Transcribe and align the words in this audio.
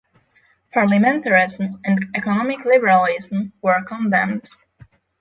Parliamentarism 0.73 1.79
and 1.85 2.07
economic 2.15 2.65
liberalism 2.65 3.53
were 3.61 3.83
condemned. 3.83 4.49